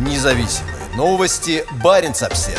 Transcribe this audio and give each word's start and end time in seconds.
Независимые 0.00 0.76
новости. 0.96 1.62
Барин 1.84 2.12
обсерва 2.12 2.58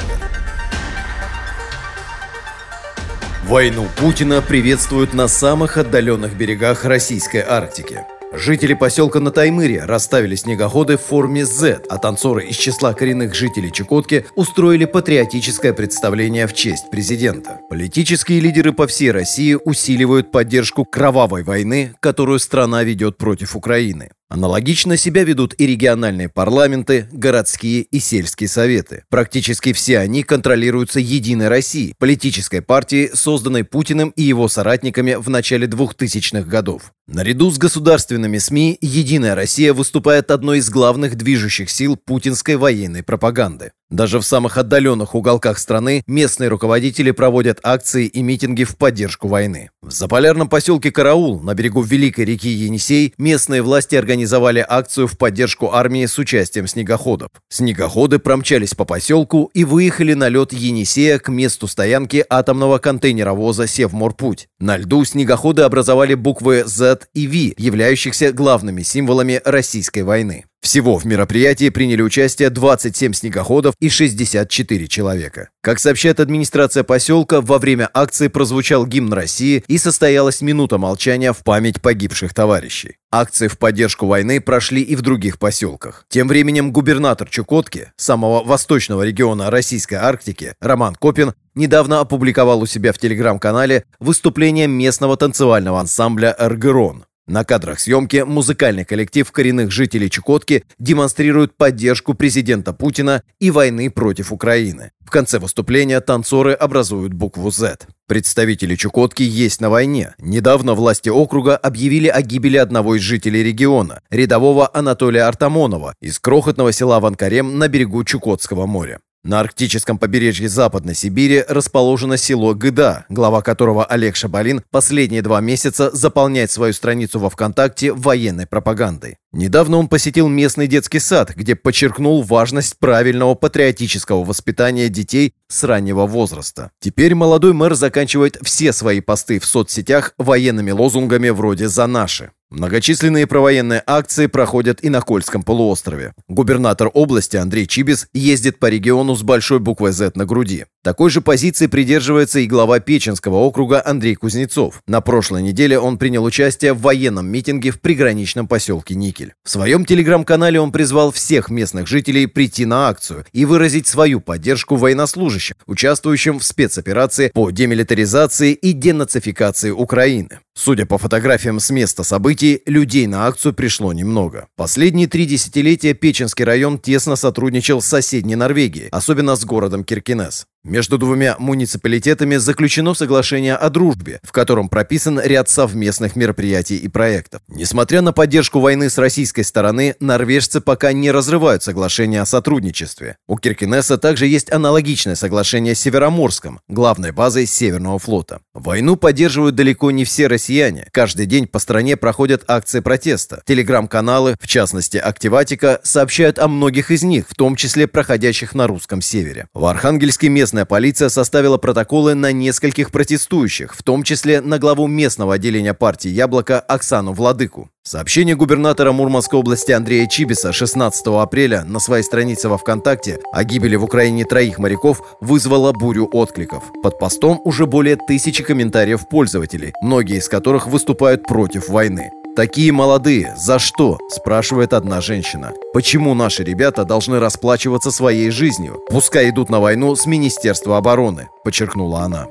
Войну 3.45 3.87
Путина 3.97 4.43
приветствуют 4.43 5.15
на 5.15 5.27
самых 5.27 5.77
отдаленных 5.77 6.35
берегах 6.37 6.85
российской 6.85 7.41
Арктики. 7.41 8.01
Жители 8.31 8.75
поселка 8.75 9.19
на 9.19 9.31
Таймыре 9.31 9.85
расставили 9.85 10.35
снегоходы 10.35 10.97
в 10.97 11.01
форме 11.01 11.43
Z, 11.43 11.81
а 11.89 11.97
танцоры 11.97 12.45
из 12.45 12.57
числа 12.57 12.93
коренных 12.93 13.33
жителей 13.33 13.71
Чукотки 13.71 14.27
устроили 14.35 14.85
патриотическое 14.85 15.73
представление 15.73 16.45
в 16.45 16.53
честь 16.53 16.91
президента. 16.91 17.59
Политические 17.71 18.39
лидеры 18.39 18.71
по 18.71 18.85
всей 18.85 19.09
России 19.09 19.57
усиливают 19.65 20.31
поддержку 20.31 20.85
кровавой 20.85 21.41
войны, 21.41 21.95
которую 22.01 22.37
страна 22.37 22.83
ведет 22.83 23.17
против 23.17 23.55
Украины. 23.55 24.11
Аналогично 24.31 24.95
себя 24.95 25.25
ведут 25.25 25.53
и 25.57 25.67
региональные 25.67 26.29
парламенты, 26.29 27.05
городские 27.11 27.81
и 27.81 27.99
сельские 27.99 28.47
советы. 28.47 29.03
Практически 29.09 29.73
все 29.73 29.99
они 29.99 30.23
контролируются 30.23 31.01
«Единой 31.01 31.49
Россией», 31.49 31.95
политической 31.99 32.61
партией, 32.61 33.09
созданной 33.13 33.65
Путиным 33.65 34.13
и 34.15 34.23
его 34.23 34.47
соратниками 34.47 35.15
в 35.15 35.29
начале 35.29 35.67
2000-х 35.67 36.47
годов. 36.47 36.93
Наряду 37.07 37.51
с 37.51 37.57
государственными 37.57 38.37
СМИ 38.37 38.77
«Единая 38.79 39.35
Россия» 39.35 39.73
выступает 39.73 40.31
одной 40.31 40.59
из 40.59 40.69
главных 40.69 41.15
движущих 41.15 41.69
сил 41.69 41.97
путинской 41.97 42.55
военной 42.55 43.03
пропаганды. 43.03 43.73
Даже 43.91 44.19
в 44.19 44.23
самых 44.23 44.57
отдаленных 44.57 45.15
уголках 45.15 45.59
страны 45.59 46.01
местные 46.07 46.47
руководители 46.47 47.11
проводят 47.11 47.59
акции 47.61 48.05
и 48.05 48.23
митинги 48.23 48.63
в 48.63 48.77
поддержку 48.77 49.27
войны. 49.27 49.69
В 49.81 49.91
заполярном 49.91 50.47
поселке 50.47 50.91
Караул 50.91 51.41
на 51.41 51.53
берегу 51.53 51.81
Великой 51.81 52.23
реки 52.23 52.47
Енисей 52.47 53.13
местные 53.17 53.61
власти 53.61 53.97
организовали 53.97 54.65
акцию 54.65 55.07
в 55.07 55.17
поддержку 55.17 55.73
армии 55.73 56.05
с 56.05 56.17
участием 56.17 56.67
снегоходов. 56.67 57.29
Снегоходы 57.49 58.19
промчались 58.19 58.73
по 58.75 58.85
поселку 58.85 59.51
и 59.53 59.65
выехали 59.65 60.13
на 60.13 60.29
лед 60.29 60.53
Енисея 60.53 61.19
к 61.19 61.27
месту 61.27 61.67
стоянки 61.67 62.23
атомного 62.29 62.77
контейнеровоза 62.77 63.67
«Севморпуть». 63.67 64.47
На 64.61 64.77
льду 64.77 65.03
снегоходы 65.03 65.63
образовали 65.63 66.13
буквы 66.13 66.63
Z 66.65 67.07
и 67.13 67.27
V, 67.27 67.61
являющихся 67.61 68.31
главными 68.31 68.83
символами 68.83 69.41
российской 69.43 70.03
войны. 70.03 70.45
Всего 70.61 70.97
в 70.97 71.05
мероприятии 71.05 71.69
приняли 71.69 72.03
участие 72.03 72.51
27 72.51 73.13
снегоходов 73.13 73.73
и 73.79 73.89
64 73.89 74.87
человека. 74.87 75.49
Как 75.61 75.79
сообщает 75.79 76.19
администрация 76.19 76.83
поселка, 76.83 77.41
во 77.41 77.57
время 77.57 77.89
акции 77.95 78.27
прозвучал 78.27 78.85
гимн 78.85 79.11
России 79.11 79.63
и 79.67 79.79
состоялась 79.79 80.41
минута 80.41 80.77
молчания 80.77 81.33
в 81.33 81.39
память 81.43 81.81
погибших 81.81 82.35
товарищей. 82.35 82.97
Акции 83.11 83.47
в 83.47 83.57
поддержку 83.57 84.05
войны 84.05 84.39
прошли 84.39 84.83
и 84.83 84.95
в 84.95 85.01
других 85.01 85.39
поселках. 85.39 86.05
Тем 86.09 86.27
временем 86.27 86.71
губернатор 86.71 87.27
Чукотки, 87.27 87.91
самого 87.95 88.43
восточного 88.43 89.01
региона 89.01 89.49
Российской 89.49 89.95
Арктики, 89.95 90.53
Роман 90.61 90.93
Копин, 90.93 91.33
недавно 91.55 92.01
опубликовал 92.01 92.61
у 92.61 92.67
себя 92.67 92.93
в 92.93 92.99
телеграм-канале 92.99 93.83
выступление 93.99 94.67
местного 94.67 95.17
танцевального 95.17 95.79
ансамбля 95.79 96.35
«Эргерон». 96.37 97.05
На 97.31 97.45
кадрах 97.45 97.79
съемки 97.79 98.25
музыкальный 98.25 98.83
коллектив 98.83 99.31
коренных 99.31 99.71
жителей 99.71 100.09
Чукотки 100.09 100.65
демонстрирует 100.79 101.55
поддержку 101.55 102.13
президента 102.13 102.73
Путина 102.73 103.23
и 103.39 103.51
войны 103.51 103.89
против 103.89 104.33
Украины. 104.33 104.91
В 104.99 105.09
конце 105.09 105.39
выступления 105.39 106.01
танцоры 106.01 106.51
образуют 106.51 107.13
букву 107.13 107.49
«Z». 107.49 107.87
Представители 108.05 108.75
Чукотки 108.75 109.23
есть 109.23 109.61
на 109.61 109.69
войне. 109.69 110.13
Недавно 110.17 110.73
власти 110.73 111.07
округа 111.07 111.55
объявили 111.55 112.09
о 112.09 112.21
гибели 112.21 112.57
одного 112.57 112.95
из 112.97 113.01
жителей 113.01 113.43
региона, 113.43 114.01
рядового 114.09 114.69
Анатолия 114.73 115.21
Артамонова, 115.21 115.95
из 116.01 116.19
крохотного 116.19 116.73
села 116.73 116.99
Ванкарем 116.99 117.57
на 117.57 117.69
берегу 117.69 118.03
Чукотского 118.03 118.65
моря. 118.65 118.99
На 119.23 119.39
арктическом 119.39 119.99
побережье 119.99 120.49
Западной 120.49 120.95
Сибири 120.95 121.45
расположено 121.47 122.17
село 122.17 122.55
Гыда, 122.55 123.05
глава 123.07 123.43
которого 123.43 123.85
Олег 123.85 124.15
Шабалин 124.15 124.63
последние 124.71 125.21
два 125.21 125.41
месяца 125.41 125.91
заполняет 125.91 126.49
свою 126.49 126.73
страницу 126.73 127.19
во 127.19 127.29
ВКонтакте 127.29 127.93
военной 127.93 128.47
пропагандой. 128.47 129.17
Недавно 129.31 129.77
он 129.77 129.89
посетил 129.89 130.27
местный 130.27 130.65
детский 130.65 130.99
сад, 130.99 131.35
где 131.35 131.55
подчеркнул 131.55 132.23
важность 132.23 132.79
правильного 132.79 133.35
патриотического 133.35 134.23
воспитания 134.23 134.89
детей 134.89 135.35
с 135.47 135.63
раннего 135.63 136.07
возраста. 136.07 136.71
Теперь 136.79 137.13
молодой 137.13 137.53
мэр 137.53 137.75
заканчивает 137.75 138.39
все 138.41 138.73
свои 138.73 139.01
посты 139.01 139.39
в 139.39 139.45
соцсетях 139.45 140.15
военными 140.17 140.71
лозунгами 140.71 141.29
вроде 141.29 141.67
«За 141.67 141.85
наши». 141.85 142.31
Многочисленные 142.51 143.27
провоенные 143.27 143.81
акции 143.87 144.27
проходят 144.27 144.83
и 144.83 144.89
на 144.89 144.99
Кольском 144.99 145.41
полуострове. 145.41 146.11
Губернатор 146.27 146.91
области 146.93 147.37
Андрей 147.37 147.65
Чибис 147.65 148.07
ездит 148.13 148.59
по 148.59 148.65
региону 148.65 149.15
с 149.15 149.23
большой 149.23 149.59
буквой 149.59 149.93
«З» 149.93 150.11
на 150.15 150.25
груди. 150.25 150.65
Такой 150.83 151.09
же 151.09 151.21
позиции 151.21 151.67
придерживается 151.67 152.39
и 152.39 152.47
глава 152.47 152.81
Печенского 152.81 153.37
округа 153.37 153.81
Андрей 153.85 154.15
Кузнецов. 154.15 154.81
На 154.85 154.99
прошлой 154.99 155.43
неделе 155.43 155.79
он 155.79 155.97
принял 155.97 156.25
участие 156.25 156.73
в 156.73 156.81
военном 156.81 157.27
митинге 157.27 157.71
в 157.71 157.79
приграничном 157.79 158.49
поселке 158.49 158.95
Никель. 158.95 159.33
В 159.45 159.49
своем 159.49 159.85
телеграм-канале 159.85 160.59
он 160.59 160.73
призвал 160.73 161.13
всех 161.13 161.49
местных 161.49 161.87
жителей 161.87 162.25
прийти 162.27 162.65
на 162.65 162.89
акцию 162.89 163.25
и 163.31 163.45
выразить 163.45 163.87
свою 163.87 164.19
поддержку 164.19 164.75
военнослужащим, 164.75 165.55
участвующим 165.67 166.39
в 166.39 166.43
спецоперации 166.43 167.31
по 167.33 167.49
демилитаризации 167.49 168.51
и 168.51 168.73
денацификации 168.73 169.71
Украины. 169.71 170.39
Судя 170.53 170.85
по 170.85 170.97
фотографиям 170.97 171.59
с 171.59 171.69
места 171.69 172.03
событий, 172.03 172.40
людей 172.65 173.07
на 173.07 173.27
акцию 173.27 173.53
пришло 173.53 173.93
немного. 173.93 174.47
Последние 174.55 175.07
три 175.07 175.25
десятилетия 175.25 175.93
Печенский 175.93 176.45
район 176.45 176.77
тесно 176.77 177.15
сотрудничал 177.15 177.81
с 177.81 177.87
соседней 177.87 178.35
Норвегией, 178.35 178.89
особенно 178.89 179.35
с 179.35 179.45
городом 179.45 179.83
Киркинес. 179.83 180.45
Между 180.63 180.99
двумя 180.99 181.37
муниципалитетами 181.39 182.35
заключено 182.35 182.93
соглашение 182.93 183.55
о 183.55 183.71
дружбе, 183.71 184.19
в 184.21 184.31
котором 184.31 184.69
прописан 184.69 185.19
ряд 185.19 185.49
совместных 185.49 186.15
мероприятий 186.15 186.77
и 186.77 186.87
проектов. 186.87 187.41
Несмотря 187.47 188.01
на 188.01 188.13
поддержку 188.13 188.59
войны 188.59 188.91
с 188.91 188.99
российской 188.99 189.41
стороны, 189.41 189.95
норвежцы 189.99 190.61
пока 190.61 190.93
не 190.93 191.09
разрывают 191.09 191.63
соглашение 191.63 192.21
о 192.21 192.27
сотрудничестве. 192.27 193.17
У 193.27 193.37
Киркинесса 193.37 193.97
также 193.97 194.27
есть 194.27 194.51
аналогичное 194.51 195.15
соглашение 195.15 195.73
с 195.73 195.79
Североморском, 195.79 196.59
главной 196.67 197.11
базой 197.11 197.47
Северного 197.47 197.97
флота. 197.97 198.41
Войну 198.53 198.97
поддерживают 198.97 199.55
далеко 199.55 199.89
не 199.89 200.05
все 200.05 200.27
россияне. 200.27 200.87
Каждый 200.91 201.25
день 201.25 201.47
по 201.47 201.57
стране 201.57 201.97
проходят 201.97 202.43
акции 202.47 202.81
протеста. 202.81 203.41
Телеграм-каналы, 203.47 204.35
в 204.39 204.47
частности 204.47 204.97
Активатика, 204.97 205.79
сообщают 205.81 206.37
о 206.37 206.47
многих 206.47 206.91
из 206.91 207.01
них, 207.01 207.25
в 207.27 207.33
том 207.33 207.55
числе 207.55 207.87
проходящих 207.87 208.53
на 208.53 208.67
русском 208.67 209.01
севере. 209.01 209.47
В 209.55 209.65
Архангельске 209.65 210.29
мест 210.29 210.50
Местная 210.51 210.65
полиция 210.65 211.07
составила 211.07 211.57
протоколы 211.57 212.13
на 212.13 212.33
нескольких 212.33 212.91
протестующих, 212.91 213.73
в 213.73 213.83
том 213.83 214.03
числе 214.03 214.41
на 214.41 214.59
главу 214.59 214.85
местного 214.85 215.35
отделения 215.35 215.73
партии 215.73 216.09
«Яблоко» 216.09 216.59
Оксану 216.59 217.13
Владыку. 217.13 217.69
Сообщение 217.83 218.35
губернатора 218.35 218.91
Мурманской 218.91 219.39
области 219.39 219.71
Андрея 219.71 220.07
Чибиса 220.07 220.51
16 220.51 221.07
апреля 221.07 221.63
на 221.63 221.79
своей 221.79 222.03
странице 222.03 222.49
во 222.49 222.57
ВКонтакте 222.57 223.19
о 223.31 223.45
гибели 223.45 223.77
в 223.77 223.85
Украине 223.85 224.25
троих 224.25 224.59
моряков 224.59 225.01
вызвало 225.21 225.71
бурю 225.71 226.09
откликов. 226.11 226.65
Под 226.83 226.99
постом 226.99 227.39
уже 227.45 227.65
более 227.65 227.95
тысячи 227.95 228.43
комментариев 228.43 229.07
пользователей, 229.07 229.71
многие 229.81 230.17
из 230.17 230.27
которых 230.27 230.67
выступают 230.67 231.23
против 231.23 231.69
войны. 231.69 232.11
«Такие 232.35 232.71
молодые, 232.71 233.33
за 233.35 233.59
что?»– 233.59 233.97
спрашивает 234.09 234.71
одна 234.71 235.01
женщина. 235.01 235.51
«Почему 235.73 236.13
наши 236.13 236.43
ребята 236.43 236.85
должны 236.85 237.19
расплачиваться 237.19 237.91
своей 237.91 238.29
жизнью? 238.29 238.79
Пускай 238.89 239.29
идут 239.29 239.49
на 239.49 239.59
войну 239.59 239.95
с 239.95 240.05
Министерства 240.05 240.77
обороны»,– 240.77 241.27
подчеркнула 241.43 242.01
она. 242.01 242.27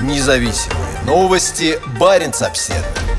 Независимые 0.00 1.00
новости. 1.06 1.78
Барин 2.00 2.32
обседный. 2.40 3.11